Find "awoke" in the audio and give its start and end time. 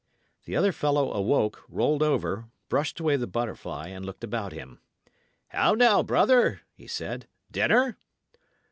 1.13-1.61